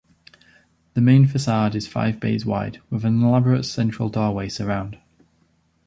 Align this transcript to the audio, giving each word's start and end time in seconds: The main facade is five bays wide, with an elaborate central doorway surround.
The 0.95 1.01
main 1.01 1.27
facade 1.27 1.75
is 1.75 1.85
five 1.85 2.19
bays 2.19 2.43
wide, 2.43 2.81
with 2.89 3.05
an 3.05 3.21
elaborate 3.21 3.65
central 3.65 4.09
doorway 4.09 4.49
surround. 4.49 4.97